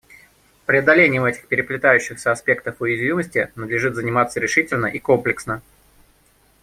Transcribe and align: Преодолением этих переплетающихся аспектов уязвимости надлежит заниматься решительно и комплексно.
Преодолением 0.65 1.25
этих 1.25 1.47
переплетающихся 1.47 2.31
аспектов 2.31 2.77
уязвимости 2.81 3.51
надлежит 3.53 3.93
заниматься 3.93 4.39
решительно 4.39 4.87
и 4.87 4.97
комплексно. 4.97 5.61